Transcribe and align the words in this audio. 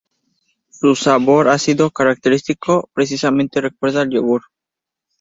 Su 0.71 0.95
sabor 0.95 1.47
ácido 1.47 1.91
característico 1.91 2.89
precisamente 2.95 3.61
recuerda 3.61 4.01
al 4.01 4.09
yogur. 4.09 4.41